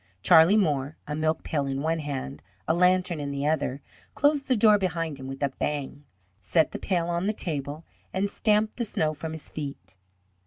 Charlie 0.23 0.57
Moore, 0.57 0.97
a 1.05 1.13
milk 1.15 1.43
pail 1.43 1.67
in 1.67 1.83
one 1.83 1.99
hand, 1.99 2.41
a 2.67 2.73
lantern 2.73 3.19
in 3.19 3.29
the 3.29 3.45
other, 3.45 3.83
closed 4.15 4.47
the 4.47 4.55
door 4.55 4.79
behind 4.79 5.19
him 5.19 5.27
with 5.27 5.43
a 5.43 5.49
bang, 5.59 6.05
set 6.39 6.71
the 6.71 6.79
pail 6.79 7.07
on 7.07 7.25
the 7.27 7.33
table 7.33 7.85
and 8.11 8.27
stamped 8.27 8.77
the 8.77 8.83
snow 8.85 9.13
from 9.13 9.33
his 9.33 9.51
feet. 9.51 9.95